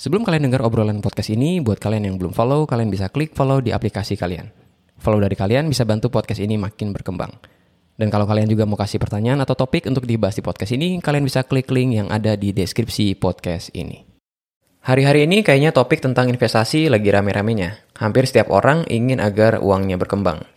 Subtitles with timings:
[0.00, 3.60] Sebelum kalian dengar obrolan podcast ini, buat kalian yang belum follow, kalian bisa klik follow
[3.60, 4.48] di aplikasi kalian.
[4.96, 7.28] Follow dari kalian bisa bantu podcast ini makin berkembang.
[8.00, 11.20] Dan kalau kalian juga mau kasih pertanyaan atau topik untuk dibahas di podcast ini, kalian
[11.28, 14.00] bisa klik link yang ada di deskripsi podcast ini.
[14.88, 18.00] Hari-hari ini kayaknya topik tentang investasi lagi rame-ramenya.
[18.00, 20.48] Hampir setiap orang ingin agar uangnya berkembang.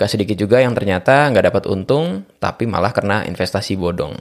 [0.00, 4.16] Nggak sedikit juga yang ternyata nggak dapat untung, tapi malah kena investasi bodong.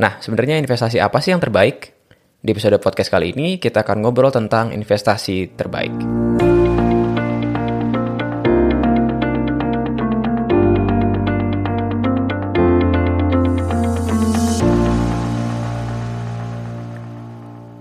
[0.00, 1.99] Nah, sebenarnya investasi apa sih yang terbaik?
[2.40, 5.92] Di episode podcast kali ini, kita akan ngobrol tentang investasi terbaik.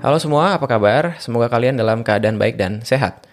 [0.03, 1.15] Halo semua, apa kabar?
[1.23, 3.23] Semoga kalian dalam keadaan baik dan sehat.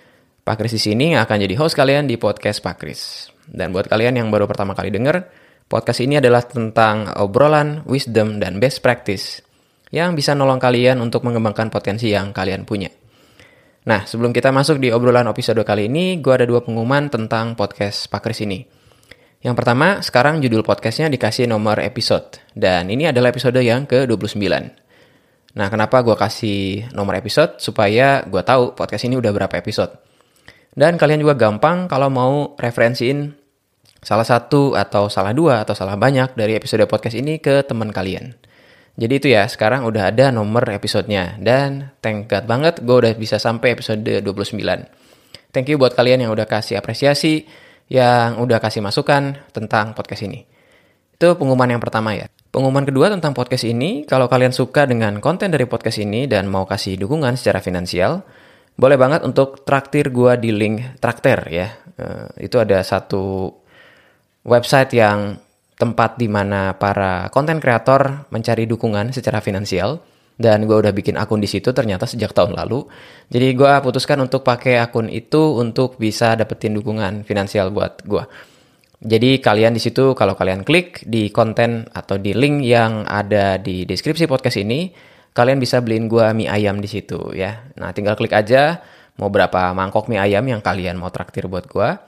[0.47, 3.35] Pak Kris di sini akan jadi host kalian di podcast Pak Kris.
[3.51, 5.27] Dan buat kalian yang baru pertama kali denger,
[5.67, 9.46] podcast ini adalah tentang obrolan, wisdom, dan best practice
[9.95, 12.91] yang bisa nolong kalian untuk mengembangkan potensi yang kalian punya.
[13.87, 18.11] Nah, sebelum kita masuk di obrolan episode kali ini, gue ada dua pengumuman tentang podcast
[18.11, 18.67] Pak Kris ini.
[19.47, 22.43] Yang pertama, sekarang judul podcastnya dikasih nomor episode.
[22.51, 24.43] Dan ini adalah episode yang ke-29.
[25.55, 27.63] Nah, kenapa gue kasih nomor episode?
[27.63, 30.03] Supaya gue tahu podcast ini udah berapa episode.
[30.75, 33.33] Dan kalian juga gampang kalau mau referensiin
[34.03, 38.37] salah satu atau salah dua atau salah banyak dari episode podcast ini ke teman kalian.
[38.97, 41.37] Jadi itu ya, sekarang udah ada nomor episodenya.
[41.37, 44.25] Dan thank God banget gue udah bisa sampai episode 29.
[45.53, 47.45] Thank you buat kalian yang udah kasih apresiasi,
[47.93, 50.49] yang udah kasih masukan tentang podcast ini.
[51.17, 52.29] Itu pengumuman yang pertama ya.
[52.53, 56.65] Pengumuman kedua tentang podcast ini, kalau kalian suka dengan konten dari podcast ini dan mau
[56.65, 58.25] kasih dukungan secara finansial,
[58.77, 61.69] boleh banget untuk traktir gua di link traktir ya.
[61.97, 63.49] Uh, itu ada satu
[64.45, 65.41] website yang
[65.77, 70.01] tempat di mana para konten kreator mencari dukungan secara finansial
[70.37, 72.85] dan gue udah bikin akun di situ ternyata sejak tahun lalu.
[73.33, 78.25] Jadi gue putuskan untuk pakai akun itu untuk bisa dapetin dukungan finansial buat gue.
[78.97, 83.85] Jadi kalian di situ kalau kalian klik di konten atau di link yang ada di
[83.85, 84.89] deskripsi podcast ini,
[85.37, 87.69] kalian bisa beliin gua mie ayam di situ ya.
[87.77, 88.81] Nah, tinggal klik aja
[89.21, 92.01] mau berapa mangkok mie ayam yang kalian mau traktir buat gua.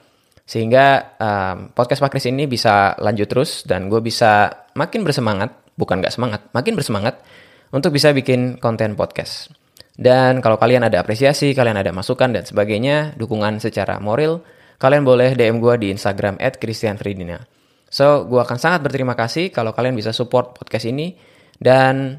[0.49, 6.01] Sehingga um, podcast Pak Kris ini bisa lanjut terus dan gue bisa makin bersemangat, bukan
[6.01, 7.21] nggak semangat, makin bersemangat
[7.69, 9.53] untuk bisa bikin konten podcast.
[9.93, 14.41] Dan kalau kalian ada apresiasi, kalian ada masukan dan sebagainya, dukungan secara moral,
[14.81, 17.45] kalian boleh DM gue di Instagram at Christian Fridina.
[17.85, 21.13] So, gue akan sangat berterima kasih kalau kalian bisa support podcast ini.
[21.59, 22.17] Dan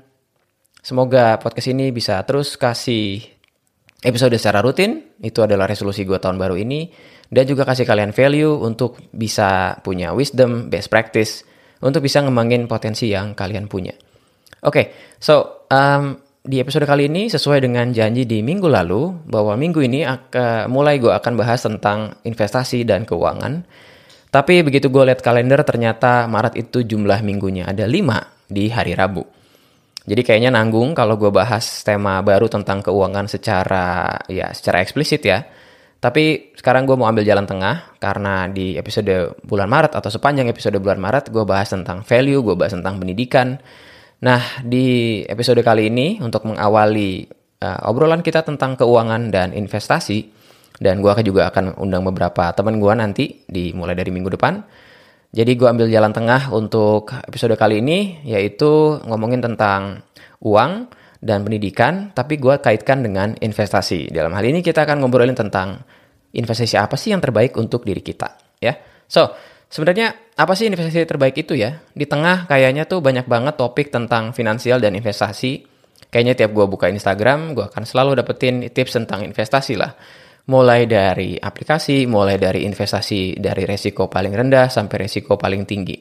[0.78, 3.22] semoga podcast ini bisa terus kasih
[4.04, 5.16] episode secara rutin.
[5.18, 6.91] Itu adalah resolusi gue tahun baru ini.
[7.30, 11.46] Dan juga kasih kalian value untuk bisa punya wisdom, best practice.
[11.80, 13.96] Untuk bisa ngembangin potensi yang kalian punya.
[14.60, 14.84] Oke, okay,
[15.16, 20.04] so um, di episode kali ini sesuai dengan janji di minggu lalu bahwa minggu ini
[20.04, 23.64] akan, mulai gue akan bahas tentang investasi dan keuangan.
[24.30, 29.26] Tapi begitu gue lihat kalender ternyata Maret itu jumlah minggunya ada 5 di hari Rabu.
[30.06, 35.44] Jadi kayaknya nanggung kalau gue bahas tema baru tentang keuangan secara ya secara eksplisit ya.
[36.00, 40.80] Tapi sekarang gue mau ambil jalan tengah karena di episode bulan Maret atau sepanjang episode
[40.80, 43.60] bulan Maret gue bahas tentang value, gue bahas tentang pendidikan,
[44.20, 47.24] Nah, di episode kali ini untuk mengawali
[47.64, 50.28] uh, obrolan kita tentang keuangan dan investasi,
[50.76, 54.60] dan gue juga akan undang beberapa teman gue nanti di mulai dari minggu depan.
[55.32, 60.04] Jadi gue ambil jalan tengah untuk episode kali ini, yaitu ngomongin tentang
[60.44, 64.08] uang dan pendidikan, tapi gue kaitkan dengan investasi.
[64.08, 65.81] Dalam hal ini kita akan ngobrolin tentang
[66.32, 68.72] investasi apa sih yang terbaik untuk diri kita, ya.
[69.04, 69.36] So,
[69.70, 71.78] Sebenarnya apa sih investasi terbaik itu ya?
[71.94, 75.62] Di tengah kayaknya tuh banyak banget topik tentang finansial dan investasi.
[76.10, 79.94] Kayaknya tiap gue buka Instagram, gue akan selalu dapetin tips tentang investasi lah.
[80.50, 85.94] Mulai dari aplikasi, mulai dari investasi dari resiko paling rendah sampai resiko paling tinggi.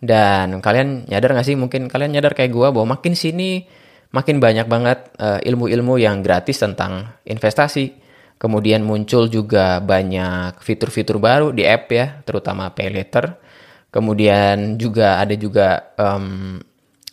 [0.00, 3.60] Dan kalian nyadar gak sih, mungkin kalian nyadar kayak gue bahwa makin sini
[4.12, 8.02] makin banyak banget uh, ilmu-ilmu yang gratis tentang investasi
[8.42, 13.38] Kemudian muncul juga banyak fitur-fitur baru di app ya, terutama pay letter.
[13.94, 16.58] Kemudian juga ada juga aplikasi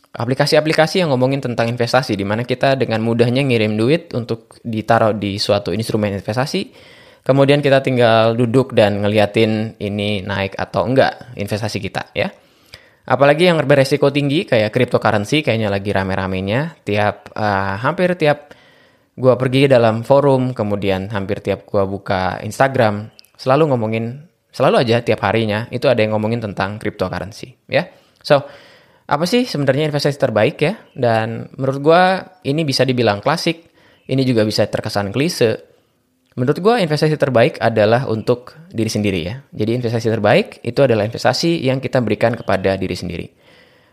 [0.09, 5.37] aplikasi-aplikasi yang ngomongin tentang investasi, di mana kita dengan mudahnya ngirim duit untuk ditaruh di
[5.37, 6.73] suatu instrumen investasi.
[7.21, 12.33] Kemudian kita tinggal duduk dan ngeliatin ini naik atau enggak investasi kita ya.
[13.09, 16.77] Apalagi yang beresiko tinggi kayak cryptocurrency kayaknya lagi rame-ramenya.
[16.85, 18.53] Tiap uh, hampir tiap
[19.19, 25.25] gue pergi dalam forum, kemudian hampir tiap gue buka Instagram, selalu ngomongin, selalu aja tiap
[25.27, 27.83] harinya, itu ada yang ngomongin tentang cryptocurrency, ya.
[28.23, 28.47] So,
[29.09, 30.79] apa sih sebenarnya investasi terbaik ya?
[30.95, 32.03] Dan menurut gue
[32.47, 33.73] ini bisa dibilang klasik,
[34.07, 35.68] ini juga bisa terkesan klise.
[36.39, 39.43] Menurut gue investasi terbaik adalah untuk diri sendiri ya.
[39.51, 43.27] Jadi investasi terbaik itu adalah investasi yang kita berikan kepada diri sendiri.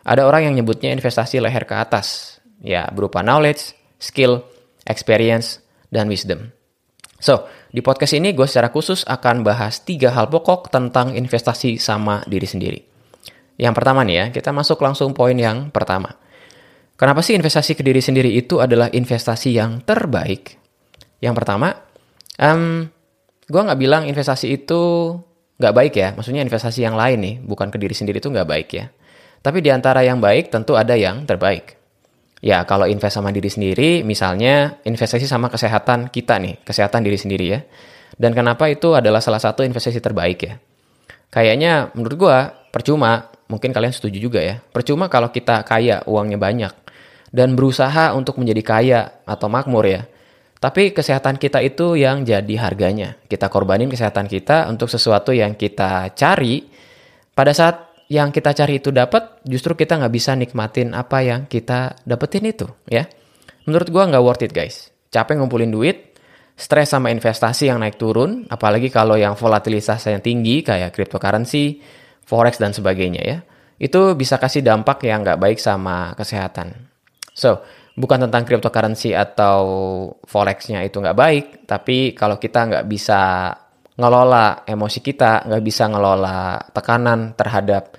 [0.07, 4.47] Ada orang yang nyebutnya investasi leher ke atas, ya berupa knowledge, skill,
[4.87, 5.59] experience,
[5.91, 6.55] dan wisdom.
[7.19, 12.23] So, di podcast ini gue secara khusus akan bahas tiga hal pokok tentang investasi sama
[12.31, 12.79] diri sendiri.
[13.59, 16.15] Yang pertama nih ya, kita masuk langsung poin yang pertama.
[16.95, 20.63] Kenapa sih investasi ke diri sendiri itu adalah investasi yang terbaik?
[21.19, 21.86] Yang pertama,
[22.41, 22.89] um,
[23.47, 25.15] gue nggak bilang investasi itu
[25.57, 26.09] nggak baik ya.
[26.17, 28.87] Maksudnya investasi yang lain nih, bukan ke diri sendiri itu nggak baik ya.
[29.41, 31.79] Tapi di antara yang baik tentu ada yang terbaik.
[32.45, 37.47] Ya, kalau invest sama diri sendiri, misalnya investasi sama kesehatan kita nih, kesehatan diri sendiri
[37.49, 37.61] ya.
[38.17, 40.55] Dan kenapa itu adalah salah satu investasi terbaik ya?
[41.33, 42.39] Kayaknya menurut gue
[42.71, 44.61] percuma, mungkin kalian setuju juga ya.
[44.61, 46.73] Percuma kalau kita kaya, uangnya banyak
[47.35, 50.09] dan berusaha untuk menjadi kaya atau makmur ya.
[50.57, 53.21] Tapi kesehatan kita itu yang jadi harganya.
[53.29, 56.65] Kita korbanin kesehatan kita untuk sesuatu yang kita cari.
[57.37, 62.01] Pada saat yang kita cari itu dapat, justru kita nggak bisa nikmatin apa yang kita
[62.07, 63.05] dapetin itu, ya.
[63.67, 64.89] Menurut gua nggak worth it guys.
[65.11, 66.17] Capek ngumpulin duit,
[66.57, 71.83] stres sama investasi yang naik turun, apalagi kalau yang volatilitas yang tinggi kayak cryptocurrency,
[72.25, 73.39] forex dan sebagainya ya.
[73.77, 76.89] Itu bisa kasih dampak yang nggak baik sama kesehatan.
[77.37, 77.61] So,
[77.97, 79.61] bukan tentang cryptocurrency atau
[80.29, 83.51] forexnya itu nggak baik, tapi kalau kita nggak bisa
[83.97, 87.97] ngelola emosi kita, nggak bisa ngelola tekanan terhadap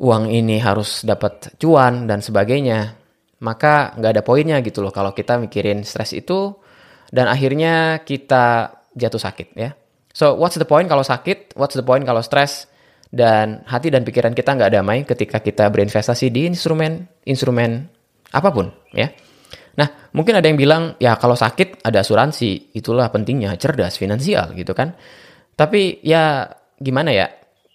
[0.00, 2.94] uang ini harus dapat cuan dan sebagainya,
[3.42, 6.54] maka nggak ada poinnya gitu loh kalau kita mikirin stres itu
[7.10, 9.74] dan akhirnya kita jatuh sakit ya.
[10.14, 11.58] So what's the point kalau sakit?
[11.58, 12.70] What's the point kalau stres?
[13.10, 17.90] Dan hati dan pikiran kita nggak damai ketika kita berinvestasi di instrumen instrumen
[18.30, 19.10] apa pun ya.
[19.78, 24.74] Nah, mungkin ada yang bilang ya kalau sakit ada asuransi, itulah pentingnya cerdas finansial gitu
[24.74, 24.92] kan.
[25.54, 26.46] Tapi ya
[26.76, 27.26] gimana ya?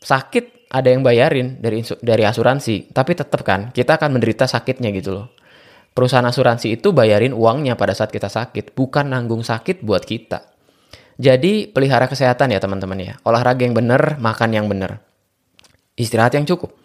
[0.06, 5.18] Sakit ada yang bayarin dari dari asuransi, tapi tetap kan kita akan menderita sakitnya gitu
[5.18, 5.28] loh.
[5.96, 10.52] Perusahaan asuransi itu bayarin uangnya pada saat kita sakit, bukan nanggung sakit buat kita.
[11.16, 13.14] Jadi pelihara kesehatan ya teman-teman ya.
[13.24, 15.00] Olahraga yang benar, makan yang benar.
[15.96, 16.85] Istirahat yang cukup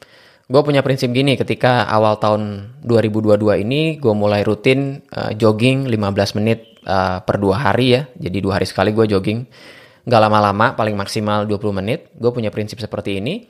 [0.51, 6.37] gue punya prinsip gini ketika awal tahun 2022 ini gue mulai rutin uh, jogging 15
[6.43, 8.03] menit uh, per dua hari ya.
[8.19, 9.47] Jadi dua hari sekali gue jogging.
[10.11, 12.11] Nggak lama-lama paling maksimal 20 menit.
[12.19, 13.47] Gue punya prinsip seperti ini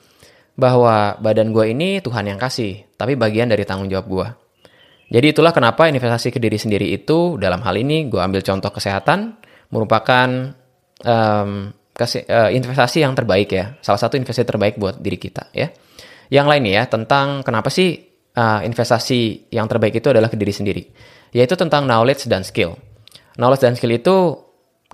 [0.60, 4.28] bahwa badan gue ini Tuhan yang kasih tapi bagian dari tanggung jawab gue
[5.08, 9.40] jadi itulah kenapa investasi ke diri sendiri itu dalam hal ini gue ambil contoh kesehatan
[9.72, 10.28] merupakan
[11.06, 11.72] um,
[12.50, 13.78] investasi yang terbaik ya.
[13.80, 15.70] Salah satu investasi terbaik buat diri kita ya
[16.30, 17.98] yang lain ya, tentang kenapa sih
[18.38, 20.82] uh, investasi yang terbaik itu adalah ke diri sendiri.
[21.34, 22.78] Yaitu tentang knowledge dan skill.
[23.34, 24.38] Knowledge dan skill itu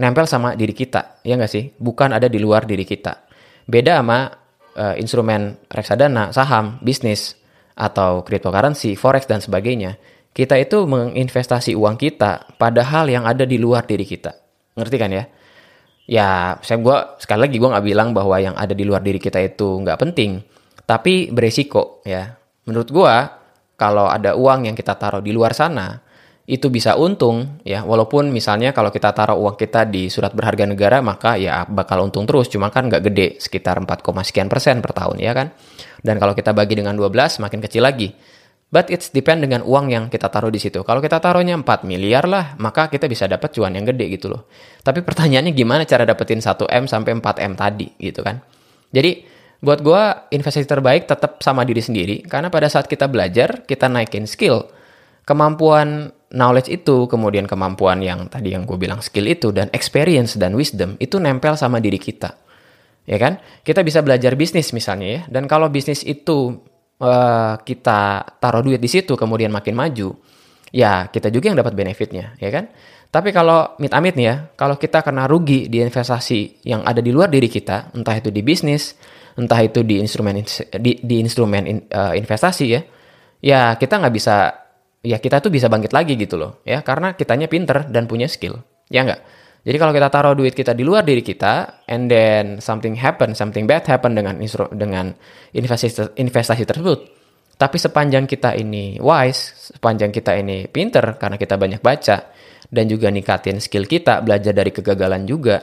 [0.01, 1.77] nempel sama diri kita, ya nggak sih?
[1.77, 3.29] Bukan ada di luar diri kita.
[3.69, 4.33] Beda sama
[4.77, 7.37] uh, instrumen reksadana, saham, bisnis,
[7.77, 10.01] atau cryptocurrency, forex, dan sebagainya.
[10.33, 14.37] Kita itu menginvestasi uang kita pada hal yang ada di luar diri kita.
[14.77, 15.25] Ngerti kan ya?
[16.07, 16.29] Ya,
[16.61, 19.81] saya gua sekali lagi gue nggak bilang bahwa yang ada di luar diri kita itu
[19.83, 20.39] nggak penting
[20.87, 22.39] tapi beresiko ya.
[22.67, 23.15] Menurut gua
[23.77, 26.07] kalau ada uang yang kita taruh di luar sana
[26.47, 27.83] itu bisa untung ya.
[27.83, 32.25] Walaupun misalnya kalau kita taruh uang kita di surat berharga negara maka ya bakal untung
[32.25, 32.47] terus.
[32.47, 35.51] Cuma kan nggak gede sekitar 4, sekian persen per tahun ya kan?
[36.01, 38.15] Dan kalau kita bagi dengan 12 makin kecil lagi.
[38.67, 40.83] But it's depend dengan uang yang kita taruh di situ.
[40.83, 44.47] Kalau kita taruhnya 4 miliar lah maka kita bisa dapat cuan yang gede gitu loh.
[44.87, 48.39] Tapi pertanyaannya gimana cara dapetin 1 M sampai 4 M tadi gitu kan?
[48.95, 49.36] Jadi
[49.67, 52.23] buat gue investasi terbaik tetap sama diri sendiri.
[52.23, 54.71] Karena pada saat kita belajar kita naikin skill
[55.27, 60.55] kemampuan knowledge itu kemudian kemampuan yang tadi yang gue bilang skill itu dan experience dan
[60.55, 62.31] wisdom itu nempel sama diri kita.
[63.11, 63.43] Ya kan?
[63.67, 65.21] Kita bisa belajar bisnis misalnya ya.
[65.27, 66.63] Dan kalau bisnis itu
[67.03, 70.15] uh, kita taruh duit di situ kemudian makin maju
[70.75, 72.71] ya kita juga yang dapat benefitnya ya kan?
[73.07, 77.31] Tapi kalau mit-amit nih ya kalau kita kena rugi di investasi yang ada di luar
[77.31, 78.95] diri kita entah itu di bisnis
[79.37, 80.41] entah itu di instrumen
[80.81, 82.81] di, di instrumen in, uh, investasi ya
[83.45, 84.37] ya kita nggak bisa
[85.05, 86.81] ya kita tuh bisa bangkit lagi gitu loh ya.
[86.83, 89.21] Karena kitanya pinter dan punya skill ya nggak?
[89.67, 93.67] Jadi kalau kita taruh duit kita di luar diri kita and then something happen something
[93.67, 94.39] bad happen dengan
[94.73, 95.11] dengan
[95.53, 96.99] investasi investasi tersebut.
[97.57, 102.37] Tapi sepanjang kita ini wise sepanjang kita ini pinter karena kita banyak baca
[102.71, 105.63] dan juga nikatin skill kita belajar dari kegagalan juga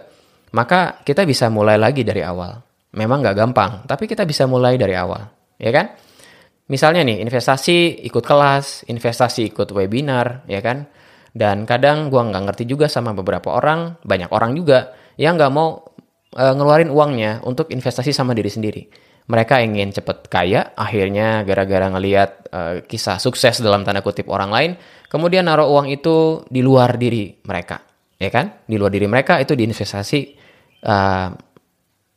[0.55, 4.93] maka kita bisa mulai lagi dari awal memang nggak gampang, tapi kita bisa mulai dari
[4.93, 5.25] awal,
[5.57, 5.93] ya kan?
[6.69, 10.87] Misalnya nih, investasi ikut kelas, investasi ikut webinar, ya kan?
[11.33, 15.81] Dan kadang gue nggak ngerti juga sama beberapa orang, banyak orang juga yang nggak mau
[16.29, 18.83] e, ngeluarin uangnya untuk investasi sama diri sendiri.
[19.27, 24.71] Mereka ingin cepet kaya, akhirnya gara-gara ngeliat e, kisah sukses dalam tanda kutip orang lain,
[25.09, 27.81] kemudian naruh uang itu di luar diri mereka,
[28.21, 28.63] ya kan?
[28.69, 30.19] Di luar diri mereka itu diinvestasi,
[30.85, 31.29] uh,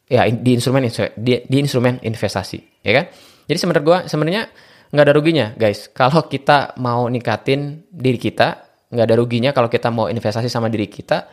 [0.07, 0.87] ya di instrumen
[1.19, 3.05] di, di instrumen investasi, ya kan?
[3.47, 4.43] Jadi sebenarnya gue sebenarnya
[4.91, 5.91] nggak ada ruginya, guys.
[5.91, 10.87] Kalau kita mau nikatin diri kita, nggak ada ruginya kalau kita mau investasi sama diri
[10.87, 11.27] kita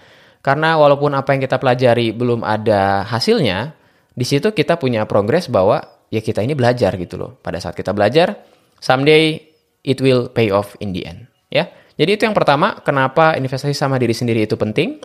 [0.43, 3.71] karena walaupun apa yang kita pelajari belum ada hasilnya,
[4.11, 5.79] di situ kita punya progres bahwa
[6.11, 7.39] ya kita ini belajar gitu loh.
[7.39, 8.43] Pada saat kita belajar,
[8.83, 9.39] someday
[9.87, 11.31] it will pay off in the end.
[11.47, 12.75] Ya, jadi itu yang pertama.
[12.83, 14.99] Kenapa investasi sama diri sendiri itu penting?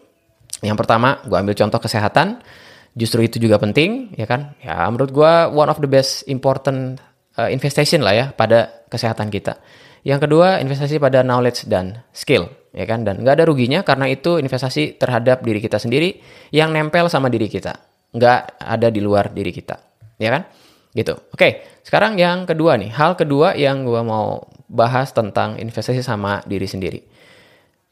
[0.58, 2.42] Yang pertama, gue ambil contoh kesehatan.
[2.98, 4.58] Justru itu juga penting, ya kan?
[4.58, 6.98] Ya, menurut gue one of the best important
[7.38, 9.62] uh, investment lah ya pada kesehatan kita.
[10.02, 13.04] Yang kedua, investasi pada knowledge dan skill ya kan?
[13.04, 16.20] Dan nggak ada ruginya karena itu investasi terhadap diri kita sendiri
[16.54, 17.74] yang nempel sama diri kita,
[18.14, 19.76] nggak ada di luar diri kita,
[20.20, 20.42] ya kan?
[20.92, 21.14] Gitu.
[21.34, 26.68] Oke, sekarang yang kedua nih, hal kedua yang gue mau bahas tentang investasi sama diri
[26.68, 27.00] sendiri.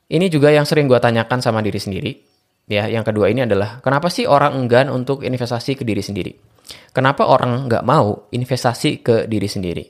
[0.06, 2.12] Ini juga yang sering gue tanyakan sama diri sendiri.
[2.66, 6.35] Ya, yang kedua ini adalah kenapa sih orang enggan untuk investasi ke diri sendiri?
[6.90, 9.85] Kenapa orang nggak mau investasi ke diri sendiri?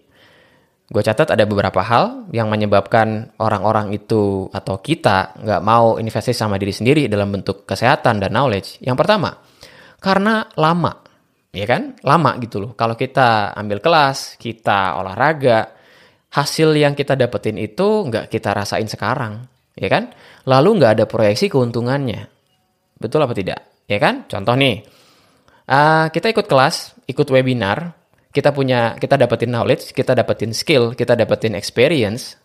[0.87, 6.61] Gue catat ada beberapa hal yang menyebabkan orang-orang itu atau kita nggak mau investasi sama
[6.61, 8.78] diri sendiri dalam bentuk kesehatan dan knowledge.
[8.85, 9.40] Yang pertama,
[9.99, 11.00] karena lama,
[11.56, 11.97] ya kan?
[12.04, 12.71] Lama gitu loh.
[12.76, 15.75] Kalau kita ambil kelas, kita olahraga,
[16.28, 20.12] hasil yang kita dapetin itu nggak kita rasain sekarang, ya kan?
[20.45, 22.36] Lalu nggak ada proyeksi keuntungannya.
[22.97, 23.85] Betul apa tidak?
[23.87, 24.25] Ya kan?
[24.26, 24.83] Contoh nih,
[25.69, 27.95] uh, kita ikut kelas, ikut webinar,
[28.37, 32.37] kita punya kita dapetin knowledge, kita dapetin skill, kita dapetin experience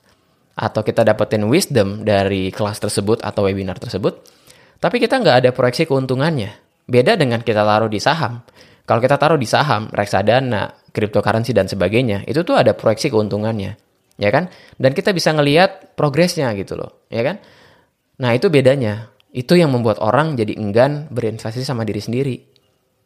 [0.56, 4.24] atau kita dapetin wisdom dari kelas tersebut atau webinar tersebut,
[4.80, 6.56] tapi kita nggak ada proyeksi keuntungannya.
[6.88, 8.44] Beda dengan kita taruh di saham.
[8.88, 13.80] Kalau kita taruh di saham, reksadana, cryptocurrency dan sebagainya, itu tuh ada proyeksi keuntungannya,
[14.20, 14.52] ya kan?
[14.76, 17.40] Dan kita bisa ngelihat progresnya gitu loh, ya kan?
[18.20, 19.11] Nah itu bedanya.
[19.32, 22.36] Itu yang membuat orang jadi enggan berinvestasi sama diri sendiri.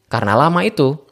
[0.10, 1.06] Karena lama itu,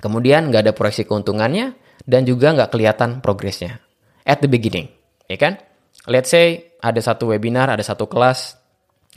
[0.00, 1.76] Kemudian nggak ada proyeksi keuntungannya
[2.08, 3.78] dan juga nggak kelihatan progresnya
[4.24, 4.88] at the beginning,
[5.28, 5.60] ya kan?
[6.08, 8.56] Let's say ada satu webinar, ada satu kelas,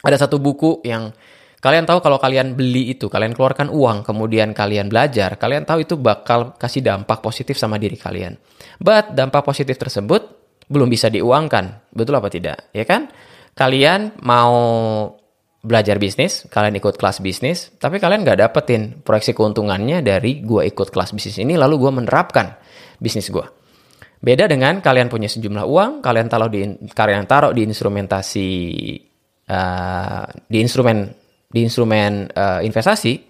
[0.04, 1.16] ada satu buku yang
[1.63, 5.96] kalian tahu kalau kalian beli itu, kalian keluarkan uang, kemudian kalian belajar, kalian tahu itu
[5.96, 8.36] bakal kasih dampak positif sama diri kalian.
[8.84, 10.28] But dampak positif tersebut
[10.68, 12.68] belum bisa diuangkan, betul apa tidak?
[12.75, 13.08] Ya kan?
[13.56, 14.52] Kalian mau
[15.63, 20.91] belajar bisnis, kalian ikut kelas bisnis, tapi kalian nggak dapetin proyeksi keuntungannya dari gue ikut
[20.91, 22.60] kelas bisnis ini, lalu gue menerapkan
[23.00, 23.48] bisnis gue.
[24.20, 28.50] Beda dengan kalian punya sejumlah uang, kalian taruh di kalian taruh di instrumentasi
[29.48, 31.08] uh, di instrumen
[31.48, 33.24] di instrumen uh, investasi,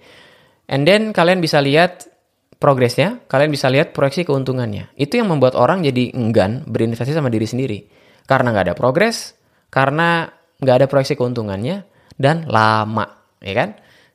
[0.73, 2.09] and then kalian bisa lihat
[2.57, 4.89] progresnya, kalian bisa lihat proyeksi keuntungannya.
[4.97, 7.79] Itu yang membuat orang jadi enggan berinvestasi sama diri sendiri
[8.25, 9.37] karena nggak ada progres,
[9.69, 10.29] karena
[10.61, 13.69] nggak ada proyeksi keuntungannya, dan lama, ya kan?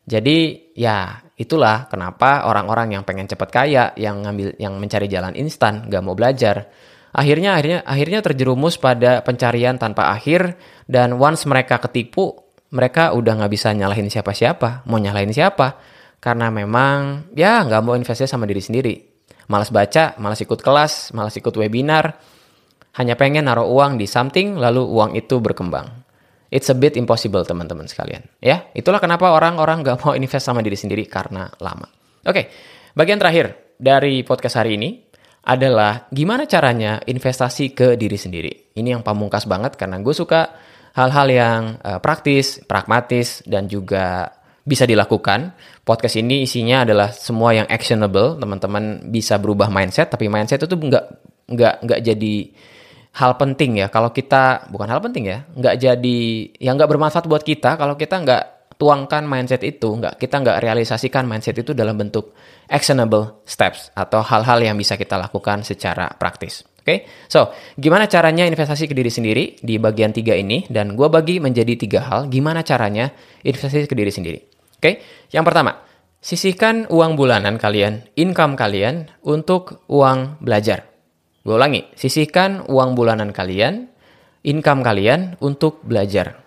[0.09, 5.85] Jadi ya itulah kenapa orang-orang yang pengen cepat kaya, yang ngambil, yang mencari jalan instan,
[5.87, 6.73] gak mau belajar,
[7.13, 10.57] akhirnya akhirnya akhirnya terjerumus pada pencarian tanpa akhir
[10.89, 12.35] dan once mereka ketipu,
[12.73, 15.77] mereka udah nggak bisa nyalahin siapa-siapa, mau nyalahin siapa?
[16.19, 18.95] Karena memang ya nggak mau investasi sama diri sendiri,
[19.49, 22.19] malas baca, malas ikut kelas, malas ikut webinar,
[22.99, 25.98] hanya pengen naruh uang di something lalu uang itu berkembang.
[26.49, 28.25] It's a bit impossible teman-teman sekalian.
[28.41, 31.85] Ya, itulah kenapa orang-orang gak mau invest sama diri sendiri karena lama.
[32.25, 32.49] Oke,
[32.97, 35.09] bagian terakhir dari podcast hari ini
[35.45, 38.53] adalah gimana caranya investasi ke diri sendiri.
[38.77, 40.57] Ini yang pamungkas banget karena gue suka
[40.97, 44.29] hal-hal yang uh, praktis, pragmatis, dan juga
[44.65, 45.57] bisa dilakukan.
[45.85, 48.37] Podcast ini isinya adalah semua yang actionable.
[48.37, 51.05] Teman-teman bisa berubah mindset, tapi mindset itu nggak
[51.49, 52.35] nggak nggak jadi
[53.17, 53.89] hal penting ya.
[53.89, 56.21] Kalau kita bukan hal penting ya nggak jadi
[56.61, 58.43] yang nggak bermanfaat buat kita kalau kita nggak
[58.79, 62.33] tuangkan mindset itu nggak kita nggak realisasikan mindset itu dalam bentuk
[62.71, 66.63] actionable steps atau hal-hal yang bisa kita lakukan secara praktis.
[66.79, 67.05] Oke?
[67.05, 67.29] Okay?
[67.29, 70.65] so gimana caranya investasi ke diri sendiri di bagian tiga ini?
[70.71, 73.13] Dan gue bagi menjadi tiga hal gimana caranya
[73.43, 74.41] investasi ke diri sendiri?
[74.79, 74.81] Oke?
[74.81, 74.95] Okay?
[75.35, 75.85] yang pertama
[76.23, 80.88] sisihkan uang bulanan kalian income kalian untuk uang belajar
[81.49, 83.89] Gue ulangi, sisihkan uang bulanan kalian,
[84.45, 86.45] income kalian untuk belajar.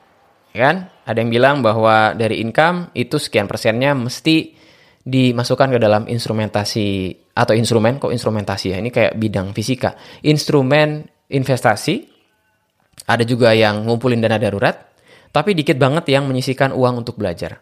[0.54, 0.94] Ya kan?
[1.10, 4.54] Ada yang bilang bahwa dari income itu sekian persennya mesti
[5.02, 12.06] dimasukkan ke dalam instrumentasi atau instrumen kok instrumentasi ya ini kayak bidang fisika instrumen investasi
[13.02, 14.94] Ada juga yang ngumpulin dana darurat,
[15.34, 17.58] tapi dikit banget yang menyisihkan uang untuk belajar.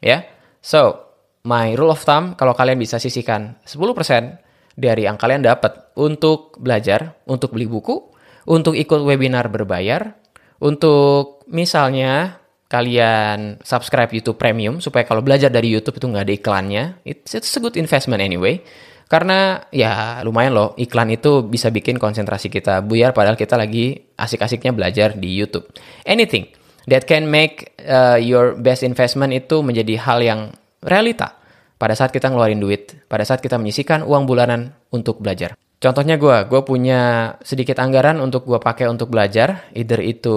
[0.00, 0.24] Ya.
[0.64, 1.04] So,
[1.44, 4.49] my rule of thumb kalau kalian bisa sisihkan 10%
[4.80, 8.00] dari yang kalian dapat untuk belajar, untuk beli buku,
[8.48, 10.16] untuk ikut webinar berbayar,
[10.64, 16.84] untuk misalnya kalian subscribe YouTube Premium supaya kalau belajar dari YouTube itu nggak ada iklannya.
[17.04, 18.62] It's, it's a good investment anyway.
[19.10, 24.70] Karena ya lumayan loh, iklan itu bisa bikin konsentrasi kita buyar padahal kita lagi asik-asiknya
[24.70, 25.66] belajar di YouTube.
[26.06, 26.46] Anything
[26.86, 30.40] that can make uh, your best investment itu menjadi hal yang
[30.86, 31.39] realita
[31.80, 35.56] pada saat kita ngeluarin duit, pada saat kita menyisikan uang bulanan untuk belajar.
[35.80, 40.36] Contohnya gue, gue punya sedikit anggaran untuk gue pakai untuk belajar, either itu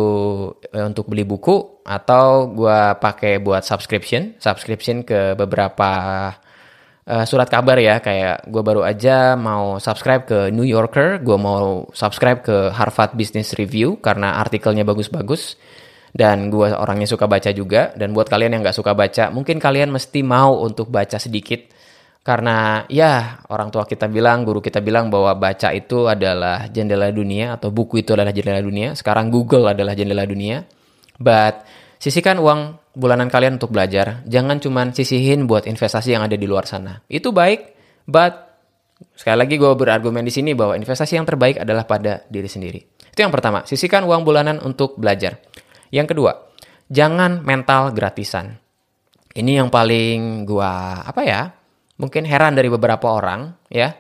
[0.71, 5.91] eh, untuk beli buku atau gue pakai buat subscription, subscription ke beberapa
[7.03, 11.91] uh, surat kabar ya, kayak gue baru aja mau subscribe ke New Yorker, gue mau
[11.91, 15.59] subscribe ke Harvard Business Review karena artikelnya bagus-bagus
[16.13, 19.89] dan gue orangnya suka baca juga dan buat kalian yang nggak suka baca mungkin kalian
[19.89, 21.73] mesti mau untuk baca sedikit
[22.23, 27.59] karena ya orang tua kita bilang, guru kita bilang bahwa baca itu adalah jendela dunia
[27.59, 28.95] atau buku itu adalah jendela dunia.
[28.95, 30.63] Sekarang Google adalah jendela dunia.
[31.19, 31.67] But
[31.99, 34.23] sisihkan uang bulanan kalian untuk belajar.
[34.23, 37.03] Jangan cuma sisihin buat investasi yang ada di luar sana.
[37.11, 37.75] Itu baik,
[38.07, 38.55] but
[39.19, 42.79] sekali lagi gue berargumen di sini bahwa investasi yang terbaik adalah pada diri sendiri.
[43.11, 45.43] Itu yang pertama, sisihkan uang bulanan untuk belajar.
[45.93, 46.31] Yang kedua,
[46.89, 48.57] jangan mental gratisan.
[49.37, 51.41] Ini yang paling gua apa ya?
[51.97, 53.93] mungkin heran dari beberapa orang ya.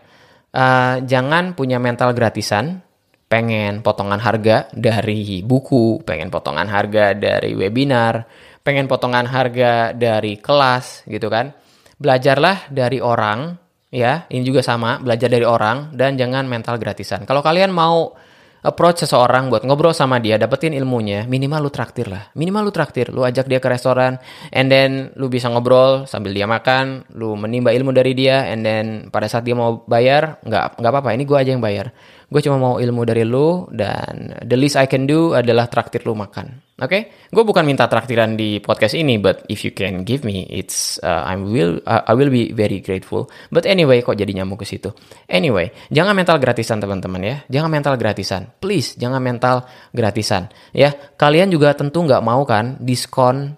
[0.53, 2.77] Uh, jangan punya mental gratisan,
[3.25, 8.29] pengen potongan harga dari buku, pengen potongan harga dari webinar,
[8.61, 11.57] pengen potongan harga dari kelas gitu kan.
[11.97, 13.57] Belajarlah dari orang
[13.89, 17.25] ya, ini juga sama, belajar dari orang dan jangan mental gratisan.
[17.25, 18.13] Kalau kalian mau
[18.63, 22.31] approach seseorang buat ngobrol sama dia, dapetin ilmunya, minimal lu traktir lah.
[22.33, 24.17] Minimal lu traktir, lu ajak dia ke restoran,
[24.55, 28.85] and then lu bisa ngobrol sambil dia makan, lu menimba ilmu dari dia, and then
[29.11, 31.91] pada saat dia mau bayar, nggak nggak apa-apa, ini gue aja yang bayar.
[32.31, 36.17] Gue cuma mau ilmu dari lu, dan the least I can do adalah traktir lu
[36.17, 36.72] makan.
[36.73, 37.01] Oke, okay?
[37.29, 41.21] gue bukan minta traktiran di podcast ini, but if you can give me, it's uh,
[41.21, 43.29] I will uh, I will be very grateful.
[43.53, 44.89] But anyway, kok jadi nyamuk ke situ?
[45.29, 50.97] Anyway, jangan mental gratisan teman-teman ya, jangan mental gratisan, please jangan mental gratisan ya.
[51.13, 53.53] Kalian juga tentu nggak mau kan diskon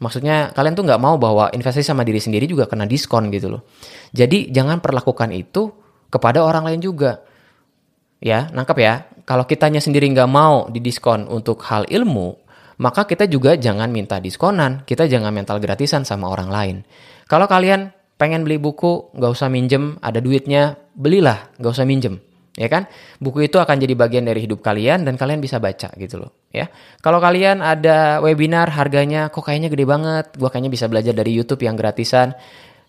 [0.00, 3.68] Maksudnya kalian tuh nggak mau bahwa investasi sama diri sendiri juga kena diskon gitu loh.
[4.16, 5.68] Jadi jangan perlakukan itu
[6.08, 7.20] kepada orang lain juga.
[8.16, 9.04] Ya, nangkep ya.
[9.28, 12.39] Kalau kitanya sendiri nggak mau didiskon untuk hal ilmu,
[12.80, 16.76] maka kita juga jangan minta diskonan, kita jangan mental gratisan sama orang lain.
[17.28, 22.16] Kalau kalian pengen beli buku, nggak usah minjem, ada duitnya, belilah, nggak usah minjem.
[22.56, 22.88] Ya kan?
[23.20, 26.44] Buku itu akan jadi bagian dari hidup kalian dan kalian bisa baca gitu loh.
[26.50, 26.68] Ya.
[27.00, 31.62] Kalau kalian ada webinar harganya kok kayaknya gede banget, gua kayaknya bisa belajar dari YouTube
[31.62, 32.34] yang gratisan.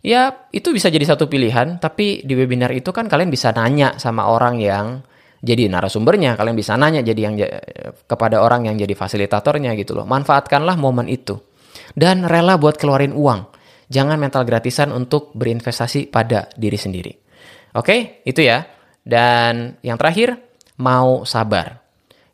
[0.01, 4.25] Ya, itu bisa jadi satu pilihan, tapi di webinar itu kan kalian bisa nanya sama
[4.33, 5.05] orang yang
[5.41, 7.35] jadi narasumbernya, kalian bisa nanya jadi yang
[8.05, 10.05] kepada orang yang jadi fasilitatornya gitu loh.
[10.05, 11.33] Manfaatkanlah momen itu.
[11.97, 13.49] Dan rela buat keluarin uang.
[13.89, 17.13] Jangan mental gratisan untuk berinvestasi pada diri sendiri.
[17.73, 18.69] Oke, itu ya.
[19.01, 20.37] Dan yang terakhir,
[20.77, 21.81] mau sabar.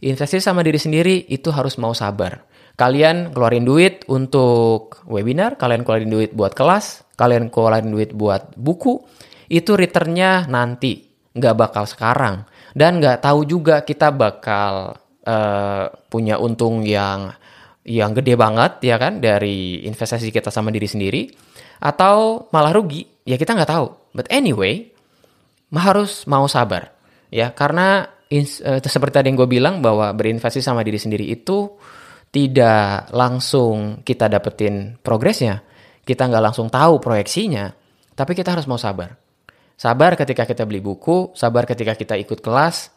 [0.03, 2.43] Investasi sama diri sendiri itu harus mau sabar.
[2.77, 9.01] Kalian keluarin duit untuk webinar, kalian keluarin duit buat kelas, kalian keluarin duit buat buku,
[9.49, 12.45] itu returnnya nanti, nggak bakal sekarang
[12.77, 14.93] dan nggak tahu juga kita bakal
[15.25, 17.33] uh, punya untung yang
[17.81, 21.25] yang gede banget ya kan dari investasi kita sama diri sendiri
[21.81, 23.87] atau malah rugi ya kita nggak tahu.
[24.13, 24.93] But anyway
[25.73, 26.93] harus mau sabar
[27.33, 27.49] ya.
[27.49, 31.73] Karena uh, seperti tadi yang gue bilang bahwa berinvestasi sama diri sendiri itu
[32.29, 35.65] tidak langsung kita dapetin progresnya.
[36.05, 37.73] Kita nggak langsung tahu proyeksinya
[38.13, 39.26] tapi kita harus mau sabar
[39.77, 42.89] Sabar ketika kita beli buku, sabar ketika kita ikut kelas,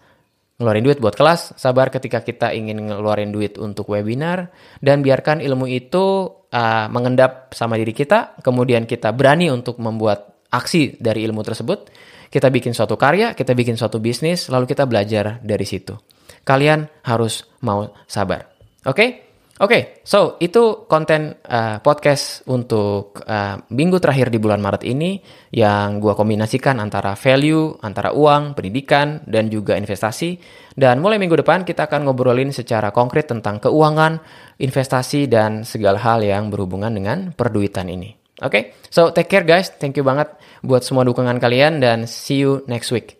[0.57, 4.49] ngeluarin duit buat kelas, sabar ketika kita ingin ngeluarin duit untuk webinar,
[4.81, 10.97] dan biarkan ilmu itu uh, mengendap sama diri kita, kemudian kita berani untuk membuat aksi
[10.97, 11.93] dari ilmu tersebut,
[12.33, 16.01] kita bikin suatu karya, kita bikin suatu bisnis, lalu kita belajar dari situ.
[16.49, 18.49] Kalian harus mau sabar.
[18.89, 18.97] Oke?
[18.97, 19.11] Okay?
[19.61, 25.21] Oke, okay, so itu konten uh, podcast untuk uh, minggu terakhir di bulan Maret ini
[25.53, 30.41] yang gue kombinasikan antara value, antara uang, pendidikan, dan juga investasi.
[30.73, 34.25] Dan mulai minggu depan kita akan ngobrolin secara konkret tentang keuangan,
[34.57, 38.17] investasi, dan segala hal yang berhubungan dengan perduitan ini.
[38.41, 38.63] Oke, okay?
[38.89, 40.33] so take care guys, thank you banget
[40.65, 43.20] buat semua dukungan kalian dan see you next week.